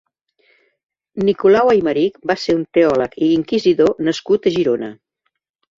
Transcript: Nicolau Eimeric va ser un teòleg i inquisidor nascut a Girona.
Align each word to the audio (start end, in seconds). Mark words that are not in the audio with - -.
Nicolau 1.27 1.69
Eimeric 1.75 2.17
va 2.33 2.37
ser 2.45 2.57
un 2.61 2.67
teòleg 2.79 3.17
i 3.27 3.31
inquisidor 3.37 3.97
nascut 4.11 4.53
a 4.53 4.57
Girona. 4.59 4.93